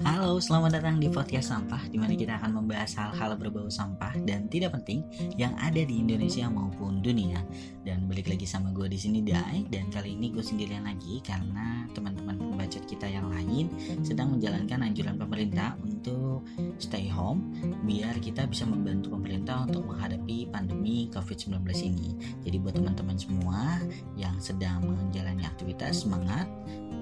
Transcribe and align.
Halo, 0.00 0.40
selamat 0.40 0.80
datang 0.80 0.96
di 0.96 1.12
podcast 1.12 1.52
sampah 1.52 1.84
di 1.92 2.00
mana 2.00 2.16
kita 2.16 2.40
akan 2.40 2.64
membahas 2.64 2.96
hal-hal 2.96 3.36
berbau 3.36 3.68
sampah 3.68 4.16
dan 4.24 4.48
tidak 4.48 4.72
penting 4.80 5.04
yang 5.36 5.52
ada 5.60 5.76
di 5.76 6.00
Indonesia 6.00 6.48
maupun 6.48 7.04
dunia. 7.04 7.44
Dan 7.84 8.08
balik 8.08 8.32
lagi 8.32 8.48
sama 8.48 8.72
gue 8.72 8.88
di 8.88 8.96
sini 8.96 9.20
Dai 9.20 9.68
dan 9.68 9.92
kali 9.92 10.16
ini 10.16 10.32
gue 10.32 10.40
sendirian 10.40 10.88
lagi 10.88 11.20
karena 11.20 11.84
teman-teman 11.92 12.32
pembacot 12.32 12.88
kita 12.88 13.12
yang 13.12 13.28
lain 13.28 13.68
sedang 14.00 14.32
menjalankan 14.32 14.88
anjuran 14.88 15.20
pemerintah 15.20 15.76
untuk 15.84 16.48
stay 16.80 17.04
home 17.04 17.52
biar 17.84 18.16
kita 18.24 18.48
bisa 18.48 18.64
membantu 18.64 19.12
pemerintah 19.12 19.68
untuk 19.68 19.84
menghadapi 19.84 20.48
pandemi 20.48 21.12
COVID-19 21.12 21.60
ini. 21.76 22.16
Jadi 22.40 22.56
buat 22.56 22.72
teman-teman 22.72 23.20
semua 23.20 23.76
yang 24.16 24.32
sedang 24.40 24.80
menjalani 24.80 25.44
aktivitas 25.44 26.08
semangat 26.08 26.48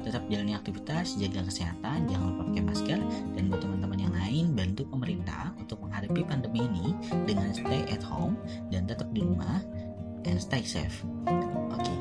tetap 0.08 0.24
jalani 0.32 0.56
aktivitas, 0.56 1.20
jaga 1.20 1.44
kesehatan, 1.44 2.08
jangan 2.08 2.26
lupa 2.32 2.42
pakai 2.48 2.64
masker, 2.64 3.00
dan 3.36 3.42
buat 3.52 3.60
teman-teman 3.60 3.98
yang 4.00 4.14
lain 4.16 4.44
bantu 4.56 4.82
pemerintah 4.88 5.52
untuk 5.60 5.84
menghadapi 5.84 6.24
pandemi 6.24 6.64
ini 6.64 6.96
dengan 7.28 7.52
stay 7.52 7.84
at 7.92 8.00
home 8.00 8.40
dan 8.72 8.88
tetap 8.88 9.06
di 9.12 9.20
rumah 9.20 9.60
and 10.24 10.40
stay 10.40 10.64
safe. 10.64 11.04
Oke. 11.68 11.84
Okay. 11.84 11.98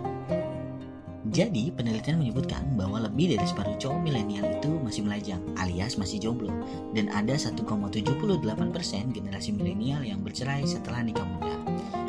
Jadi, 1.27 1.69
penelitian 1.75 2.23
menyebutkan 2.23 2.63
bahwa 2.79 3.03
lebih 3.03 3.35
dari 3.35 3.43
separuh 3.43 3.75
cowok 3.75 3.99
milenial 3.99 4.47
itu 4.47 4.71
masih 4.79 5.03
melajang 5.03 5.43
alias 5.59 5.99
masih 5.99 6.23
jomblo 6.23 6.49
dan 6.95 7.11
ada 7.11 7.35
1,78% 7.35 7.61
generasi 9.11 9.51
milenial 9.51 10.07
yang 10.07 10.23
bercerai 10.23 10.63
setelah 10.63 11.03
nikah 11.03 11.27
muda. 11.27 11.53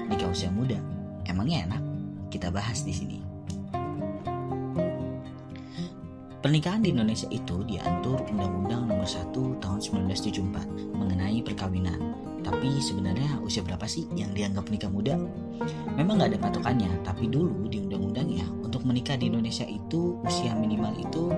Nikah 0.06 0.30
usia 0.30 0.54
muda, 0.54 0.78
emangnya 1.26 1.66
enak? 1.66 1.82
Kita 2.30 2.54
bahas 2.54 2.86
di 2.86 2.94
sini. 2.94 3.27
Pernikahan 6.38 6.86
di 6.86 6.94
Indonesia 6.94 7.26
itu 7.34 7.66
diatur 7.66 8.22
Undang-Undang 8.30 8.86
Nomor 8.86 9.10
1 9.10 9.34
Tahun 9.58 9.80
1974 9.82 10.94
mengenai 10.94 11.42
perkawinan. 11.42 12.14
Tapi 12.46 12.78
sebenarnya 12.78 13.42
usia 13.42 13.66
berapa 13.66 13.82
sih 13.90 14.06
yang 14.14 14.30
dianggap 14.30 14.70
nikah 14.70 14.86
muda? 14.86 15.18
Memang 15.98 16.22
nggak 16.22 16.38
ada 16.38 16.38
patokannya, 16.38 17.02
tapi 17.02 17.26
dulu 17.26 17.66
di 17.66 17.82
undang-undang 17.82 18.30
ya 18.30 18.46
untuk 18.62 18.86
menikah 18.86 19.18
di 19.18 19.26
Indonesia 19.26 19.66
itu 19.66 20.22
usia 20.22 20.54
minimal 20.54 20.94
itu 20.94 21.34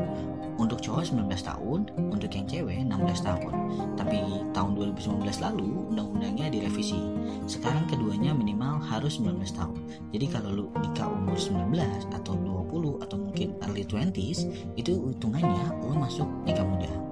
untuk 0.61 0.85
cowok 0.85 1.09
19 1.09 1.33
tahun, 1.41 1.81
untuk 2.13 2.31
yang 2.37 2.45
cewek 2.45 2.85
16 2.85 3.25
tahun. 3.25 3.53
Tapi 3.97 4.45
tahun 4.53 4.71
2019 4.77 5.41
lalu 5.41 5.89
undang-undangnya 5.89 6.53
direvisi. 6.53 7.01
Sekarang 7.49 7.89
keduanya 7.89 8.37
minimal 8.37 8.77
harus 8.85 9.17
19 9.17 9.41
tahun. 9.57 9.81
Jadi 10.13 10.27
kalau 10.29 10.51
lu 10.53 10.65
nikah 10.85 11.09
umur 11.09 11.41
19 11.41 11.81
atau 12.13 12.37
20 12.37 13.01
atau 13.01 13.17
mungkin 13.17 13.57
early 13.65 13.89
20s 13.89 14.45
itu 14.77 14.93
hitungannya 15.17 15.81
lo 15.81 15.97
masuk 15.97 16.29
nikah 16.45 16.69
muda. 16.69 17.10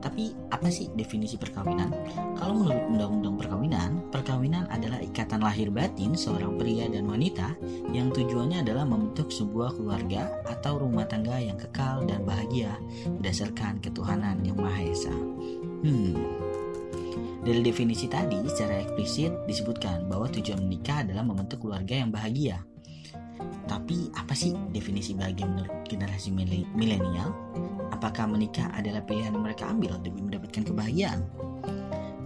Tapi 0.00 0.32
apa 0.48 0.72
sih 0.72 0.88
definisi 0.96 1.36
perkawinan? 1.36 1.92
Kalau 2.40 2.56
menurut 2.56 2.84
Undang-Undang 2.88 3.36
Perkawinan, 3.36 3.90
perkawinan 4.08 4.64
adalah 4.72 4.96
ikatan 5.04 5.44
lahir 5.44 5.68
batin 5.68 6.16
seorang 6.16 6.56
pria 6.56 6.88
dan 6.88 7.04
wanita 7.04 7.52
yang 7.92 8.08
tujuannya 8.08 8.64
adalah 8.64 8.88
membentuk 8.88 9.28
sebuah 9.28 9.76
keluarga 9.76 10.32
atau 10.48 10.80
rumah 10.80 11.04
tangga 11.04 11.36
yang 11.36 11.60
kekal 11.60 12.08
dan 12.08 12.24
bahagia 12.24 12.80
berdasarkan 13.20 13.80
ketuhanan 13.84 14.40
yang 14.40 14.56
Maha 14.56 14.82
Esa. 14.88 15.12
Hmm. 15.84 16.16
Dari 17.40 17.64
definisi 17.64 18.04
tadi, 18.04 18.36
secara 18.48 18.84
eksplisit 18.84 19.32
disebutkan 19.48 20.08
bahwa 20.08 20.28
tujuan 20.28 20.60
menikah 20.60 21.00
adalah 21.00 21.24
membentuk 21.24 21.64
keluarga 21.64 21.96
yang 21.96 22.12
bahagia. 22.12 22.60
Tapi 23.64 24.12
apa 24.12 24.36
sih 24.36 24.52
definisi 24.74 25.16
bahagia 25.16 25.48
menurut 25.48 25.72
generasi 25.88 26.28
milenial? 26.76 27.32
Apakah 28.00 28.32
menikah 28.32 28.72
adalah 28.72 29.04
pilihan 29.04 29.36
mereka 29.36 29.68
ambil 29.68 30.00
demi 30.00 30.24
mendapatkan 30.24 30.64
kebahagiaan? 30.64 31.20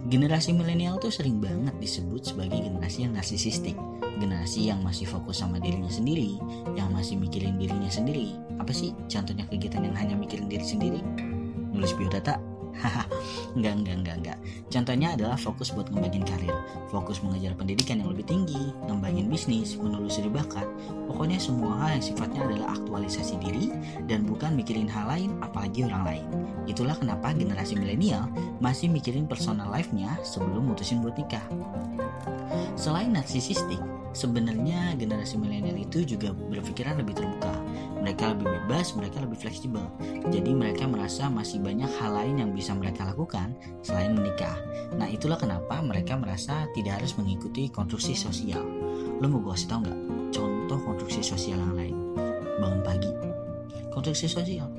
Generasi 0.07 0.55
milenial 0.55 0.95
tuh 1.03 1.11
sering 1.11 1.43
banget 1.43 1.75
disebut 1.83 2.31
sebagai 2.31 2.63
generasi 2.63 3.03
yang 3.03 3.11
narsisistik, 3.11 3.75
generasi 4.15 4.71
yang 4.71 4.79
masih 4.79 5.03
fokus 5.03 5.43
sama 5.43 5.59
dirinya 5.59 5.91
sendiri, 5.91 6.39
yang 6.79 6.95
masih 6.95 7.19
mikirin 7.19 7.59
dirinya 7.59 7.91
sendiri. 7.91 8.39
Apa 8.55 8.71
sih 8.71 8.95
contohnya 9.11 9.43
kegiatan 9.51 9.83
yang 9.83 9.99
hanya 9.99 10.15
mikirin 10.15 10.47
diri 10.47 10.63
sendiri? 10.63 11.03
Nulis 11.75 11.91
biodata, 11.91 12.39
enggak, 13.55 13.73
enggak, 13.81 13.95
enggak, 14.01 14.15
enggak. 14.21 14.39
Contohnya 14.69 15.07
adalah 15.15 15.37
fokus 15.39 15.71
buat 15.71 15.87
ngembangin 15.89 16.25
karir, 16.27 16.55
fokus 16.91 17.23
mengejar 17.23 17.55
pendidikan 17.55 18.01
yang 18.03 18.11
lebih 18.11 18.27
tinggi, 18.27 18.73
ngembangin 18.85 19.31
bisnis, 19.31 19.79
menelusuri 19.79 20.27
bakat. 20.27 20.67
Pokoknya 21.07 21.39
semua 21.39 21.79
hal 21.79 21.99
yang 21.99 22.05
sifatnya 22.05 22.41
adalah 22.43 22.75
aktualisasi 22.75 23.35
diri 23.39 23.71
dan 24.09 24.27
bukan 24.27 24.53
mikirin 24.53 24.89
hal 24.91 25.07
lain 25.07 25.31
apalagi 25.39 25.87
orang 25.87 26.03
lain. 26.03 26.27
Itulah 26.65 26.97
kenapa 26.97 27.31
generasi 27.31 27.77
milenial 27.77 28.27
masih 28.59 28.89
mikirin 28.89 29.29
personal 29.29 29.69
life-nya 29.69 30.17
sebelum 30.25 30.73
mutusin 30.73 30.99
buat 31.05 31.15
nikah. 31.15 31.45
Selain 32.75 33.11
narsisistik, 33.11 33.79
sebenarnya 34.11 34.99
generasi 34.99 35.39
milenial 35.39 35.79
itu 35.79 36.03
juga 36.03 36.31
berpikiran 36.31 36.99
lebih 36.99 37.15
terbuka 37.17 37.55
mereka 38.05 38.37
lebih 38.37 38.47
bebas, 38.61 38.93
mereka 38.93 39.17
lebih 39.25 39.33
fleksibel. 39.41 39.81
Jadi 40.29 40.53
mereka 40.53 40.85
merasa 40.85 41.25
masih 41.25 41.57
banyak 41.57 41.89
hal 41.97 42.13
lain 42.13 42.37
yang 42.37 42.51
bisa 42.53 42.77
mereka 42.77 43.01
lakukan 43.01 43.57
selain 43.81 44.13
menikah. 44.13 44.53
Nah 44.93 45.09
itulah 45.09 45.41
kenapa 45.41 45.81
mereka 45.81 46.13
merasa 46.13 46.69
tidak 46.77 47.01
harus 47.01 47.17
mengikuti 47.17 47.65
konstruksi 47.65 48.13
sosial. 48.13 48.61
Lo 49.17 49.25
mau 49.25 49.41
gue 49.41 49.57
kasih 49.57 49.67
tau 49.73 49.81
nggak 49.81 49.99
contoh 50.29 50.79
konstruksi 50.85 51.25
sosial 51.25 51.57
yang 51.57 51.73
lain? 51.73 51.95
Bangun 52.61 52.81
pagi, 52.85 53.09
konstruksi 53.89 54.29
sosial. 54.29 54.69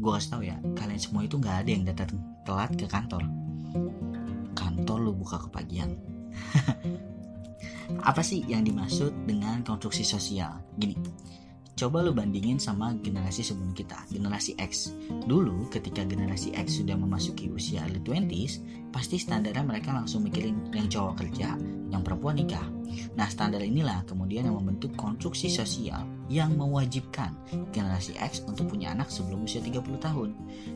Gue 0.00 0.10
kasih 0.16 0.30
tau 0.32 0.40
ya, 0.40 0.56
kalian 0.80 0.96
semua 0.96 1.28
itu 1.28 1.36
nggak 1.36 1.56
ada 1.60 1.70
yang 1.76 1.84
datang 1.84 2.08
telat 2.48 2.72
ke 2.72 2.88
kantor. 2.88 3.20
Kantor 4.56 4.98
lo 5.04 5.12
buka 5.12 5.44
kepagian. 5.44 5.92
Apa 8.02 8.20
sih 8.20 8.42
yang 8.46 8.66
dimaksud 8.66 9.26
dengan 9.28 9.62
konstruksi 9.62 10.02
sosial? 10.02 10.58
Gini, 10.76 10.96
Coba 11.76 12.00
lu 12.00 12.16
bandingin 12.16 12.56
sama 12.56 12.96
generasi 13.04 13.44
sebelum 13.44 13.76
kita, 13.76 14.00
generasi 14.08 14.56
X. 14.56 14.96
Dulu 15.28 15.68
ketika 15.68 16.08
generasi 16.08 16.56
X 16.56 16.80
sudah 16.80 16.96
memasuki 16.96 17.52
usia 17.52 17.84
early 17.84 18.00
20s, 18.00 18.64
pasti 18.88 19.20
standarnya 19.20 19.60
mereka 19.60 19.92
langsung 19.92 20.24
mikirin 20.24 20.72
yang 20.72 20.88
cowok 20.88 21.20
kerja, 21.20 21.52
yang 21.92 22.00
perempuan 22.00 22.40
nikah. 22.40 22.64
Nah 23.20 23.28
standar 23.28 23.60
inilah 23.60 24.08
kemudian 24.08 24.48
yang 24.48 24.56
membentuk 24.56 24.96
konstruksi 24.96 25.52
sosial 25.52 26.00
yang 26.26 26.58
mewajibkan 26.58 27.34
generasi 27.70 28.18
X 28.18 28.42
untuk 28.42 28.74
punya 28.74 28.90
anak 28.90 29.10
sebelum 29.10 29.46
usia 29.46 29.62
30 29.62 29.82
tahun. 30.02 30.30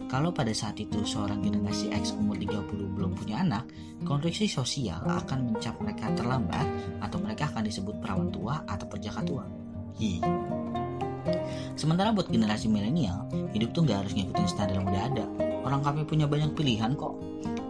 Kalau 0.06 0.30
pada 0.30 0.54
saat 0.54 0.78
itu 0.78 1.02
seorang 1.02 1.42
generasi 1.42 1.90
X 1.90 2.14
umur 2.14 2.38
30 2.38 2.70
belum 2.94 3.18
punya 3.18 3.42
anak, 3.42 3.66
konstruksi 4.06 4.46
sosial 4.46 5.02
akan 5.02 5.54
mencap 5.54 5.74
mereka 5.82 6.10
terlambat 6.14 6.66
atau 7.02 7.18
mereka 7.18 7.50
akan 7.50 7.66
disebut 7.66 7.98
perawan 7.98 8.30
tua 8.30 8.62
atau 8.66 8.86
perjaka 8.86 9.20
tua. 9.26 9.44
Hi. 9.98 10.22
Sementara 11.74 12.12
buat 12.12 12.28
generasi 12.28 12.68
milenial, 12.68 13.26
hidup 13.52 13.72
tuh 13.74 13.84
nggak 13.84 14.06
harus 14.06 14.12
ngikutin 14.14 14.48
standar 14.48 14.76
yang 14.78 14.86
udah 14.88 15.04
ada. 15.12 15.26
Orang 15.60 15.84
kami 15.84 16.06
punya 16.08 16.24
banyak 16.24 16.56
pilihan 16.56 16.96
kok. 16.96 17.16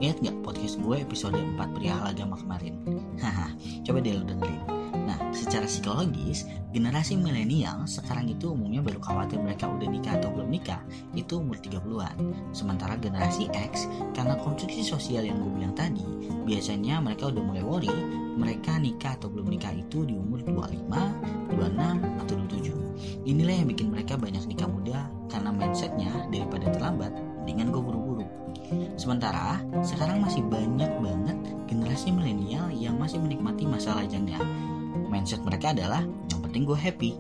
Ingat 0.01 0.19
nggak 0.25 0.37
podcast 0.41 0.81
gue 0.81 0.97
episode 1.03 1.37
4 1.37 1.75
perihal 1.77 2.01
agama 2.07 2.39
kemarin? 2.39 2.81
Haha, 3.21 3.53
coba 3.85 3.99
deh 4.01 4.17
lo 4.17 4.25
dengerin. 4.25 4.80
Secara 5.41 5.65
psikologis, 5.65 6.45
generasi 6.69 7.17
milenial 7.17 7.89
sekarang 7.89 8.29
itu 8.29 8.53
umumnya 8.53 8.85
baru 8.85 9.01
khawatir 9.01 9.41
mereka 9.41 9.73
udah 9.73 9.89
nikah 9.89 10.21
atau 10.21 10.29
belum 10.37 10.53
nikah, 10.53 10.85
itu 11.17 11.41
umur 11.41 11.57
30-an. 11.57 12.17
Sementara 12.53 13.01
generasi 13.01 13.49
X, 13.49 13.89
karena 14.13 14.37
konstruksi 14.37 14.85
sosial 14.85 15.25
yang 15.25 15.41
gue 15.41 15.49
bilang 15.57 15.73
tadi, 15.73 16.05
biasanya 16.45 17.01
mereka 17.01 17.33
udah 17.33 17.41
mulai 17.41 17.65
worry, 17.65 17.97
mereka 18.37 18.77
nikah 18.77 19.17
atau 19.17 19.33
belum 19.33 19.49
nikah 19.49 19.73
itu 19.73 20.05
di 20.05 20.13
umur 20.13 20.45
25, 20.45 21.57
26, 21.57 22.21
atau 22.21 22.35
27. 22.37 23.25
Inilah 23.25 23.55
yang 23.65 23.69
bikin 23.73 23.89
mereka 23.89 24.21
banyak 24.21 24.45
nikah 24.45 24.69
muda 24.69 25.09
karena 25.33 25.51
mindsetnya 25.57 26.13
daripada 26.29 26.69
terlambat, 26.69 27.17
dengan 27.49 27.73
gue 27.73 27.81
buru-buru. 27.81 28.29
Sementara 29.01 29.59
sekarang 29.81 30.21
masih 30.21 30.45
banyak 30.47 30.93
banget 31.01 31.37
generasi 31.65 32.13
milenial 32.13 32.69
yang 32.71 33.01
masih 33.01 33.19
menikmati 33.19 33.65
masa 33.65 33.97
lajangnya. 33.97 34.39
Mindset 35.11 35.43
mereka 35.43 35.75
adalah 35.75 36.07
yang 36.31 36.41
penting 36.41 36.63
gue 36.63 36.79
happy. 36.79 37.19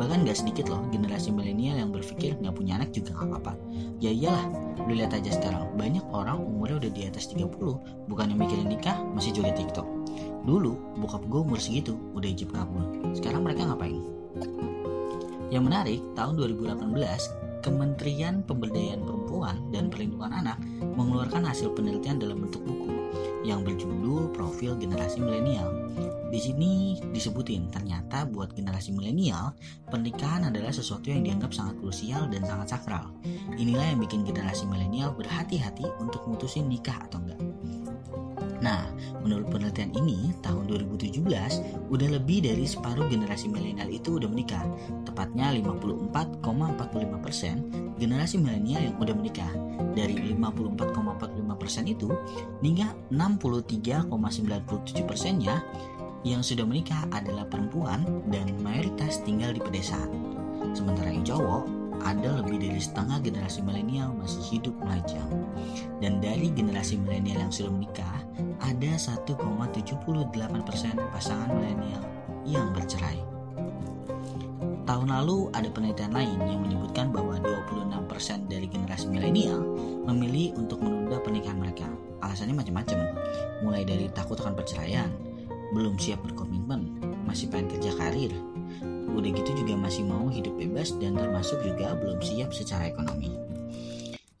Bahkan 0.00 0.24
gak 0.24 0.40
sedikit 0.40 0.72
loh 0.72 0.80
generasi 0.88 1.28
milenial 1.28 1.76
yang 1.76 1.92
berpikir 1.92 2.32
gak 2.40 2.56
punya 2.56 2.80
anak 2.80 2.96
juga 2.96 3.12
gak 3.12 3.28
apa-apa. 3.28 3.52
Ya 4.00 4.08
iyalah, 4.08 4.48
lu 4.88 4.96
lihat 4.96 5.12
aja 5.12 5.28
sekarang 5.28 5.76
banyak 5.76 6.02
orang 6.16 6.40
umurnya 6.40 6.88
udah 6.88 6.92
di 6.96 7.02
atas 7.04 7.28
30 7.28 8.08
bukan 8.08 8.26
yang 8.32 8.40
mikirin 8.40 8.72
nikah 8.72 8.96
masih 9.12 9.36
joget 9.36 9.60
TikTok. 9.60 9.84
Dulu 10.48 10.96
bokap 11.04 11.20
gue 11.28 11.40
umur 11.44 11.60
segitu 11.60 12.00
udah 12.16 12.28
ijib 12.32 12.56
kabul. 12.56 13.12
Sekarang 13.12 13.44
mereka 13.44 13.68
ngapain? 13.68 14.00
Yang 15.52 15.62
menarik, 15.68 16.00
tahun 16.16 16.40
2018 16.40 17.49
Kementerian 17.60 18.42
Pemberdayaan 18.44 19.04
Perempuan 19.04 19.56
dan 19.72 19.92
Perlindungan 19.92 20.32
Anak 20.32 20.58
mengeluarkan 20.82 21.44
hasil 21.44 21.72
penelitian 21.76 22.20
dalam 22.20 22.44
bentuk 22.44 22.64
buku 22.64 22.90
yang 23.44 23.64
berjudul 23.64 24.32
Profil 24.36 24.76
Generasi 24.76 25.20
Milenial. 25.20 25.68
Di 26.30 26.38
sini 26.38 26.94
disebutin 27.10 27.74
ternyata 27.74 28.22
buat 28.22 28.54
generasi 28.54 28.94
milenial, 28.94 29.50
pernikahan 29.90 30.46
adalah 30.46 30.70
sesuatu 30.70 31.10
yang 31.10 31.26
dianggap 31.26 31.50
sangat 31.50 31.74
krusial 31.82 32.30
dan 32.30 32.46
sangat 32.46 32.78
sakral. 32.78 33.10
Inilah 33.58 33.90
yang 33.90 33.98
bikin 33.98 34.22
generasi 34.22 34.62
milenial 34.70 35.10
berhati-hati 35.18 35.82
untuk 35.98 36.22
mutusin 36.30 36.70
nikah 36.70 37.02
atau 37.02 37.18
enggak. 37.18 37.42
Nah, 38.60 38.92
menurut 39.24 39.48
penelitian 39.48 39.92
ini, 39.96 40.36
tahun 40.44 40.68
2017 40.68 41.24
udah 41.88 42.08
lebih 42.20 42.44
dari 42.44 42.68
separuh 42.68 43.08
generasi 43.08 43.48
milenial 43.48 43.88
itu 43.88 44.20
udah 44.20 44.28
menikah. 44.28 44.64
Tepatnya 45.08 45.52
54,45% 45.56 47.24
persen 47.24 47.56
generasi 47.96 48.36
milenial 48.36 48.92
yang 48.92 48.96
udah 49.00 49.16
menikah. 49.16 49.52
Dari 49.96 50.36
54,45% 50.36 51.56
persen 51.56 51.84
itu, 51.88 52.12
hingga 52.60 52.92
63,97% 53.10 55.08
persennya 55.08 55.64
yang 56.20 56.44
sudah 56.44 56.68
menikah 56.68 57.08
adalah 57.16 57.48
perempuan 57.48 58.04
dan 58.28 58.44
mayoritas 58.60 59.24
tinggal 59.24 59.56
di 59.56 59.60
pedesaan. 59.60 60.08
Sementara 60.76 61.08
yang 61.08 61.24
cowok 61.24 61.80
ada 62.00 62.40
lebih 62.40 62.60
dari 62.60 62.80
setengah 62.80 63.20
generasi 63.20 63.60
milenial 63.60 64.16
masih 64.16 64.40
hidup 64.56 64.72
melajang. 64.80 65.28
Dan 66.00 66.20
dari 66.20 66.48
generasi 66.52 66.96
milenial 66.96 67.48
yang 67.48 67.52
sudah 67.52 67.72
menikah, 67.72 68.19
ada 68.60 68.92
1,78% 68.96 69.36
pasangan 71.10 71.50
milenial 71.52 72.04
yang 72.44 72.72
bercerai. 72.76 73.20
Tahun 74.84 75.06
lalu 75.06 75.54
ada 75.54 75.70
penelitian 75.70 76.10
lain 76.10 76.38
yang 76.50 76.60
menyebutkan 76.66 77.14
bahwa 77.14 77.38
26% 77.38 78.50
dari 78.50 78.66
generasi 78.66 79.06
milenial 79.06 79.62
memilih 80.08 80.58
untuk 80.58 80.82
menunda 80.82 81.22
pernikahan 81.22 81.62
mereka. 81.62 81.86
Alasannya 82.20 82.58
macam-macam, 82.58 82.98
mulai 83.62 83.86
dari 83.86 84.10
takut 84.10 84.36
akan 84.42 84.58
perceraian, 84.58 85.08
belum 85.70 85.94
siap 85.94 86.26
berkomitmen, 86.26 86.98
masih 87.22 87.46
pengen 87.48 87.78
kerja 87.78 87.94
karir, 87.94 88.34
udah 89.14 89.30
gitu 89.30 89.62
juga 89.62 89.78
masih 89.78 90.02
mau 90.06 90.26
hidup 90.26 90.58
bebas 90.58 90.90
dan 90.98 91.14
termasuk 91.14 91.62
juga 91.62 91.94
belum 91.94 92.18
siap 92.18 92.50
secara 92.50 92.90
ekonomi. 92.90 93.36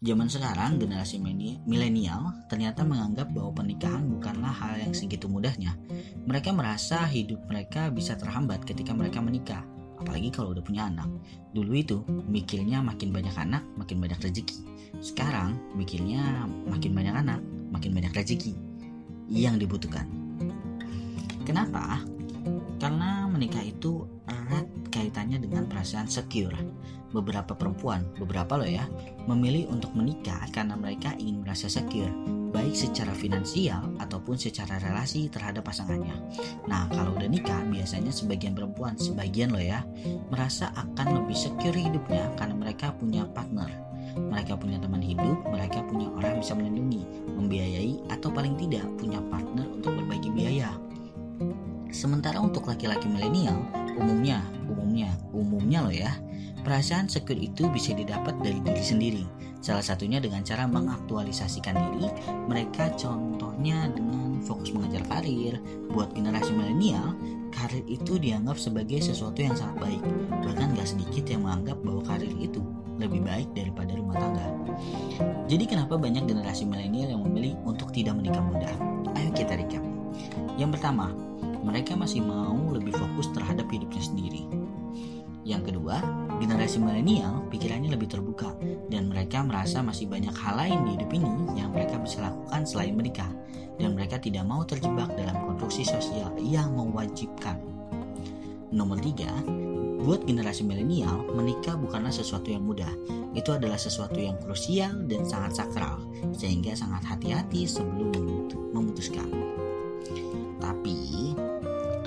Zaman 0.00 0.32
sekarang 0.32 0.80
generasi 0.80 1.20
milenial 1.68 2.32
ternyata 2.48 2.88
menganggap 2.88 3.36
bahwa 3.36 3.52
pernikahan 3.52 4.08
bukanlah 4.08 4.48
hal 4.48 4.80
yang 4.80 4.96
segitu 4.96 5.28
mudahnya. 5.28 5.76
Mereka 6.24 6.56
merasa 6.56 7.04
hidup 7.04 7.44
mereka 7.44 7.92
bisa 7.92 8.16
terhambat 8.16 8.64
ketika 8.64 8.96
mereka 8.96 9.20
menikah, 9.20 9.60
apalagi 10.00 10.32
kalau 10.32 10.56
udah 10.56 10.64
punya 10.64 10.88
anak. 10.88 11.04
Dulu 11.52 11.72
itu 11.76 12.00
mikirnya 12.08 12.80
makin 12.80 13.12
banyak 13.12 13.36
anak, 13.36 13.60
makin 13.76 14.00
banyak 14.00 14.16
rezeki. 14.24 14.64
Sekarang 15.04 15.60
mikirnya 15.76 16.48
makin 16.64 16.96
banyak 16.96 17.20
anak, 17.20 17.44
makin 17.68 17.92
banyak 17.92 18.16
rezeki 18.16 18.56
yang 19.28 19.60
dibutuhkan. 19.60 20.08
Kenapa? 21.44 22.00
Karena 22.80 23.28
menikah 23.28 23.60
itu 23.60 24.08
erat 24.24 24.64
kaitannya 24.88 25.44
dengan 25.44 25.68
perasaan 25.68 26.08
secure. 26.08 26.56
Beberapa 27.10 27.58
perempuan, 27.58 28.06
beberapa 28.22 28.54
loh 28.54 28.70
ya, 28.70 28.86
memilih 29.26 29.66
untuk 29.74 29.90
menikah 29.98 30.46
karena 30.54 30.78
mereka 30.78 31.10
ingin 31.18 31.42
merasa 31.42 31.66
secure, 31.66 32.10
baik 32.54 32.70
secara 32.70 33.10
finansial 33.10 33.82
ataupun 33.98 34.38
secara 34.38 34.78
relasi 34.78 35.26
terhadap 35.26 35.66
pasangannya. 35.66 36.14
Nah, 36.70 36.86
kalau 36.90 37.18
udah 37.18 37.26
nikah, 37.26 37.66
biasanya 37.66 38.14
sebagian 38.14 38.54
perempuan, 38.54 38.94
sebagian 38.94 39.50
loh 39.50 39.62
ya, 39.62 39.82
merasa 40.30 40.70
akan 40.78 41.22
lebih 41.22 41.34
secure 41.34 41.74
hidupnya 41.74 42.30
karena 42.38 42.54
mereka 42.54 42.94
punya 42.94 43.26
partner. 43.26 43.70
Mereka 44.14 44.58
punya 44.58 44.78
teman 44.78 45.02
hidup, 45.02 45.46
mereka 45.50 45.82
punya 45.86 46.10
orang 46.14 46.38
yang 46.38 46.42
bisa 46.42 46.54
melindungi, 46.58 47.02
membiayai, 47.34 47.94
atau 48.10 48.30
paling 48.30 48.58
tidak 48.58 48.86
punya 48.98 49.22
partner 49.30 49.66
untuk 49.66 49.98
berbagi 49.98 50.30
biaya. 50.34 50.74
Sementara 51.90 52.38
untuk 52.38 52.70
laki-laki 52.70 53.06
milenial, 53.06 53.66
umumnya, 53.98 54.42
umumnya, 54.66 55.10
umumnya 55.34 55.78
loh 55.86 55.94
ya, 55.94 56.10
perasaan 56.62 57.08
secure 57.08 57.40
itu 57.40 57.68
bisa 57.72 57.92
didapat 57.96 58.36
dari 58.40 58.60
diri 58.60 58.84
sendiri. 58.84 59.24
Salah 59.60 59.84
satunya 59.84 60.20
dengan 60.20 60.40
cara 60.40 60.64
mengaktualisasikan 60.64 61.76
diri, 61.76 62.08
mereka 62.48 62.88
contohnya 62.96 63.92
dengan 63.92 64.40
fokus 64.40 64.72
mengejar 64.72 65.04
karir. 65.08 65.60
Buat 65.92 66.16
generasi 66.16 66.56
milenial, 66.56 67.12
karir 67.52 67.84
itu 67.84 68.16
dianggap 68.16 68.56
sebagai 68.56 69.04
sesuatu 69.04 69.36
yang 69.44 69.52
sangat 69.52 69.76
baik. 69.84 70.02
Bahkan 70.40 70.80
gak 70.80 70.88
sedikit 70.88 71.28
yang 71.28 71.44
menganggap 71.44 71.76
bahwa 71.84 72.02
karir 72.08 72.32
itu 72.40 72.64
lebih 72.96 73.20
baik 73.24 73.48
daripada 73.56 73.92
rumah 73.96 74.16
tangga. 74.16 74.48
Jadi 75.48 75.64
kenapa 75.68 75.96
banyak 75.96 76.24
generasi 76.24 76.68
milenial 76.68 77.16
yang 77.16 77.22
memilih 77.24 77.56
untuk 77.64 77.92
tidak 77.92 78.16
menikah 78.16 78.44
muda? 78.44 78.72
Ayo 79.16 79.32
kita 79.36 79.56
recap. 79.56 79.84
Yang 80.56 80.80
pertama, 80.80 81.12
mereka 81.64 81.96
masih 81.96 82.24
mau 82.24 82.56
lebih 82.72 82.92
fokus 82.96 83.28
terhadap 83.32 83.68
hidupnya 83.68 84.00
sendiri. 84.04 84.44
Yang 85.44 85.72
kedua, 85.72 86.00
generasi 86.40 86.80
milenial 86.80 87.44
pikirannya 87.52 87.92
lebih 87.92 88.08
terbuka 88.08 88.56
dan 88.88 89.12
mereka 89.12 89.44
merasa 89.44 89.84
masih 89.84 90.08
banyak 90.08 90.32
hal 90.32 90.56
lain 90.56 90.88
di 90.88 90.90
hidup 90.96 91.10
ini 91.12 91.60
yang 91.60 91.70
mereka 91.70 92.00
bisa 92.00 92.24
lakukan 92.24 92.64
selain 92.64 92.96
menikah 92.96 93.28
dan 93.76 93.92
mereka 93.92 94.16
tidak 94.16 94.48
mau 94.48 94.64
terjebak 94.64 95.12
dalam 95.20 95.36
konstruksi 95.44 95.84
sosial 95.84 96.32
yang 96.40 96.72
mewajibkan. 96.72 97.60
Nomor 98.72 99.02
tiga, 99.02 99.28
buat 100.00 100.24
generasi 100.24 100.64
milenial, 100.64 101.28
menikah 101.36 101.76
bukanlah 101.76 102.12
sesuatu 102.12 102.48
yang 102.48 102.64
mudah. 102.64 102.88
Itu 103.36 103.52
adalah 103.52 103.76
sesuatu 103.76 104.16
yang 104.16 104.40
krusial 104.40 105.04
dan 105.10 105.28
sangat 105.28 105.60
sakral, 105.60 106.00
sehingga 106.32 106.72
sangat 106.72 107.04
hati-hati 107.04 107.68
sebelum 107.68 108.48
memutuskan. 108.72 109.28
Tapi 110.56 111.19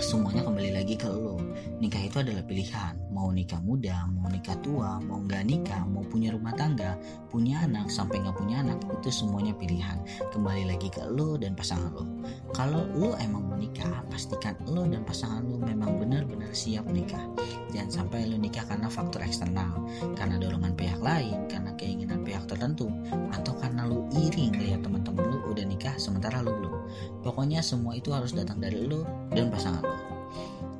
semuanya 0.04 0.44
kembali 0.44 0.72
lagi 0.76 1.00
ke 1.00 1.08
lo. 1.08 1.40
Nikah 1.80 2.04
itu 2.04 2.20
adalah 2.20 2.44
pilihan. 2.44 3.00
Mau 3.16 3.32
nikah 3.32 3.64
muda 3.64 4.04
mau 4.12 4.28
nikah 4.28 4.60
tua 4.60 5.00
mau 5.00 5.24
nggak 5.24 5.44
nikah 5.48 5.88
mau 5.88 6.04
punya 6.04 6.36
rumah 6.36 6.52
tangga 6.60 7.00
punya 7.32 7.64
anak 7.64 7.88
sampai 7.88 8.20
nggak 8.20 8.36
punya 8.36 8.60
anak 8.68 8.84
itu 9.00 9.10
semuanya 9.10 9.56
pilihan. 9.56 10.04
Kembali 10.36 10.68
lagi 10.68 10.92
ke 10.92 11.08
lo 11.08 11.40
dan 11.40 11.56
pasangan 11.56 11.96
lo. 11.96 12.04
Kalau 12.52 12.84
lo 12.92 13.16
emang 13.24 13.48
mau 13.48 13.56
nikah 13.56 14.04
pastikan 14.12 14.60
lo 14.68 14.84
dan 14.84 15.08
pasangan 15.08 15.48
lo 15.48 15.56
memang 15.64 15.96
benar-benar 16.04 16.52
siap 16.52 16.84
nikah. 16.92 17.24
Jangan 17.72 18.04
sampai 18.04 18.28
lo 18.28 18.36
nikah 18.36 18.68
karena 18.68 18.92
faktor 18.92 19.24
eksternal 19.24 19.88
karena 20.20 20.36
dorongan 20.36 20.76
pihak 20.76 21.00
lain 21.00 21.48
karena 21.48 21.72
keinginan 21.80 22.28
pihak 22.28 22.44
tertentu 22.52 22.92
atau 23.32 23.56
karena 23.56 23.88
lo 23.88 24.04
iri 24.12 24.52
ngelihat 24.52 24.84
teman-teman 24.84 25.32
lo 25.32 25.40
udah 25.48 25.64
nikah 25.64 25.96
sementara 25.96 26.44
lo 26.44 26.52
belum 26.52 26.73
pokoknya 27.22 27.64
semua 27.64 27.96
itu 27.96 28.12
harus 28.12 28.36
datang 28.36 28.60
dari 28.60 28.84
lo 28.84 29.08
dan 29.32 29.50
pasangan 29.50 29.84
lo 29.84 30.14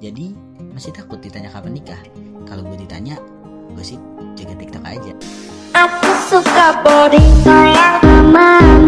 jadi 0.04 0.36
masih 0.76 0.92
takut 0.92 1.16
ditanya 1.24 1.48
kapan 1.48 1.80
nikah? 1.80 2.02
Kalau 2.44 2.68
gue 2.68 2.76
ditanya, 2.76 3.16
gue 3.72 3.86
sih 3.88 3.96
jaga 4.36 4.60
TikTok 4.60 4.84
aja. 4.84 5.16
Aku 5.80 6.12
suka 6.28 6.84
body 6.84 7.24
sayang 7.48 8.83